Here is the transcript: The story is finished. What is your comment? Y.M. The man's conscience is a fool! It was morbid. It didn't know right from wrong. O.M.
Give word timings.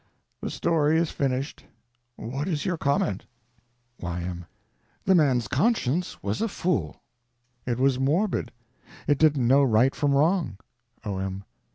The 0.41 0.49
story 0.49 0.97
is 0.97 1.11
finished. 1.11 1.63
What 2.15 2.47
is 2.47 2.65
your 2.65 2.75
comment? 2.75 3.27
Y.M. 3.99 4.45
The 5.05 5.13
man's 5.13 5.47
conscience 5.47 6.17
is 6.23 6.41
a 6.41 6.47
fool! 6.47 7.03
It 7.67 7.77
was 7.77 7.99
morbid. 7.99 8.51
It 9.07 9.19
didn't 9.19 9.47
know 9.47 9.61
right 9.61 9.93
from 9.93 10.13
wrong. 10.15 10.57
O.M. 11.05 11.43